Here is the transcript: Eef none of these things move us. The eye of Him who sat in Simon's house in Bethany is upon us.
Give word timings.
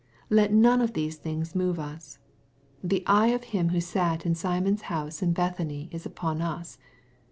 Eef 0.31 0.49
none 0.49 0.81
of 0.81 0.93
these 0.93 1.17
things 1.17 1.53
move 1.53 1.77
us. 1.79 2.17
The 2.83 3.03
eye 3.05 3.27
of 3.27 3.43
Him 3.43 3.69
who 3.69 3.79
sat 3.79 4.25
in 4.25 4.33
Simon's 4.33 4.81
house 4.89 5.21
in 5.21 5.31
Bethany 5.31 5.89
is 5.91 6.07
upon 6.07 6.41
us. 6.41 6.79